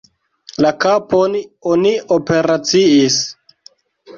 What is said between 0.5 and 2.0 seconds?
La kapon oni